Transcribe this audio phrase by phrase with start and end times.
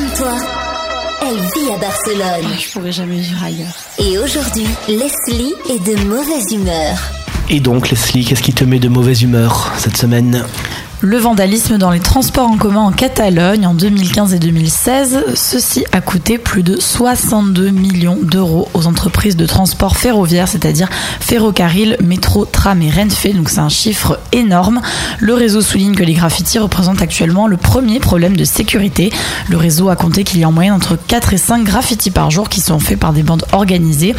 [0.00, 0.34] Comme toi,
[1.20, 2.50] elle vit à Barcelone.
[2.58, 3.74] Je pourrais jamais vivre ailleurs.
[3.98, 6.96] Et aujourd'hui, Leslie est de mauvaise humeur.
[7.50, 10.46] Et donc, Leslie, qu'est-ce qui te met de mauvaise humeur cette semaine?
[11.02, 16.02] Le vandalisme dans les transports en commun en Catalogne en 2015 et 2016, ceci a
[16.02, 20.90] coûté plus de 62 millions d'euros aux entreprises de transport ferroviaire, c'est-à-dire
[21.20, 24.82] Ferrocarril, Métro, Tram et Renfe, donc c'est un chiffre énorme.
[25.20, 29.10] Le réseau souligne que les graffitis représentent actuellement le premier problème de sécurité.
[29.48, 32.30] Le réseau a compté qu'il y a en moyenne entre 4 et 5 graffitis par
[32.30, 34.14] jour qui sont faits par des bandes organisées,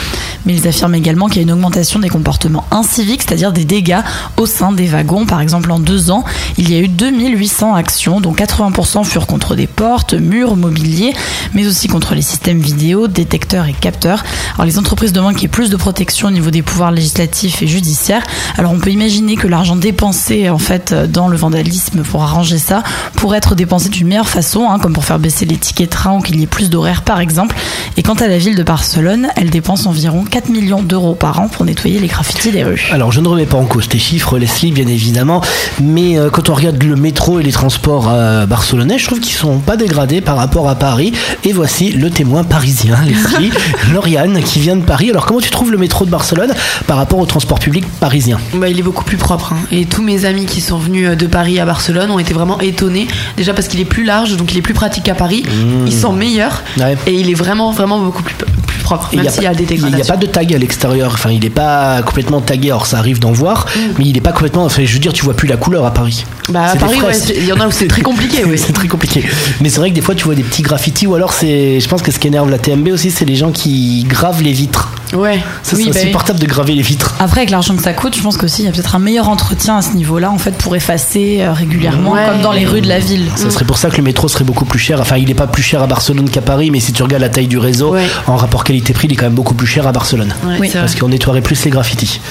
[0.48, 4.02] mais ils affirment également qu'il y a une augmentation des comportements inciviques, c'est-à-dire des dégâts
[4.38, 5.28] au sein des wagons.
[5.28, 6.26] Par exemple, en deux ans,
[6.58, 11.14] il a eu 2800 actions, dont 80% furent contre des portes, murs, mobilier,
[11.54, 14.24] mais aussi contre les systèmes vidéo, détecteurs et capteurs.
[14.56, 17.62] Alors les entreprises demandent qu'il y ait plus de protection au niveau des pouvoirs législatifs
[17.62, 18.24] et judiciaires.
[18.58, 22.84] Alors on peut imaginer que l'argent dépensé en fait dans le vandalisme pour arranger ça
[23.16, 26.22] pourrait être dépensé d'une meilleure façon, hein, comme pour faire baisser les tickets train ou
[26.22, 27.56] qu'il y ait plus d'horaires par exemple.
[27.98, 31.48] Et quant à la ville de Barcelone, elle dépense environ 4 millions d'euros par an
[31.48, 32.90] pour nettoyer les graffitis des rues.
[32.92, 35.42] Alors, je ne remets pas en cause tes chiffres, Leslie, bien évidemment,
[35.82, 39.58] mais euh, quand on le métro et les transports euh, barcelonais, je trouve qu'ils sont
[39.60, 41.12] pas dégradés par rapport à Paris.
[41.44, 43.52] Et voici le témoin parisien, Leslie,
[43.94, 45.10] Lauriane, qui vient de Paris.
[45.10, 46.54] Alors, comment tu trouves le métro de Barcelone
[46.88, 48.40] par rapport au transport public parisien?
[48.54, 49.54] Bah, il est beaucoup plus propre.
[49.54, 49.58] hein.
[49.72, 52.60] Et tous mes amis qui sont venus euh, de Paris à Barcelone ont été vraiment
[52.60, 53.08] étonnés.
[53.38, 55.44] Déjà parce qu'il est plus large, donc il est plus pratique qu'à Paris.
[55.86, 56.62] Ils sont meilleurs.
[56.78, 56.82] Mmh.
[56.82, 56.98] Ouais.
[57.08, 58.51] Et il est vraiment, vraiment beaucoup plus, plus
[58.82, 59.10] propre.
[59.14, 60.54] Et Même y a s'il y pas- a des Il n'y a pas de tag
[60.54, 61.12] à l'extérieur.
[61.14, 62.70] Enfin, il n'est pas complètement tagué.
[62.70, 63.66] Alors, ça arrive d'en voir,
[63.98, 64.66] mais il n'est pas complètement.
[64.66, 66.26] Enfin, je veux dire, tu vois plus la couleur à Paris.
[66.50, 68.44] Bah, à Paris, ouais, il y en a où c'est très compliqué.
[68.48, 68.58] oui.
[68.58, 69.24] c'est très compliqué.
[69.62, 71.80] Mais c'est vrai que des fois, tu vois des petits graffitis, ou alors c'est.
[71.80, 74.54] Je pense que ce qui énerve la TMB aussi, c'est les gens qui gravent les
[74.54, 74.90] vitres.
[75.14, 75.40] Ouais.
[75.64, 76.40] Ça, oui, c'est bah oui.
[76.40, 77.16] de graver les vitres.
[77.20, 79.30] Après, avec l'argent que ça coûte, je pense qu'aussi il y a peut-être un meilleur
[79.30, 82.26] entretien à ce niveau-là, en fait, pour effacer euh, régulièrement, Ouais.
[82.30, 83.26] comme dans les rues de la ville.
[83.36, 85.00] Ça serait pour ça que le métro serait beaucoup plus cher.
[85.02, 87.30] Enfin, il n'est pas plus cher à Barcelone qu'à Paris, mais si tu regardes la
[87.30, 88.06] taille du réseau, Ouais.
[88.28, 90.34] en rapport qualité-prix, il est quand même beaucoup plus cher à Barcelone.
[90.60, 90.70] Ouais.
[90.74, 92.22] Parce qu'on nettoierait plus les graffitis.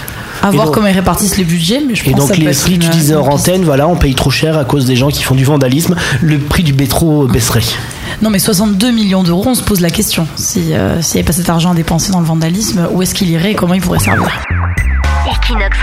[0.43, 2.37] À Et voir donc- comment ils répartissent les budgets, mais je Et pense donc, que
[2.37, 4.97] ça les prix, tu disais hors antenne, voilà, on paye trop cher à cause des
[4.97, 5.95] gens qui font du vandalisme.
[6.23, 7.61] Le prix du métro baisserait.
[8.23, 10.29] Non, mais 62 millions d'euros, on se pose la question.
[10.37, 13.15] Si, euh, s'il n'y avait pas cet argent à dépenser dans le vandalisme, où est-ce
[13.15, 14.29] qu'il irait et comment il pourrait servir?
[15.27, 15.79] Equinox.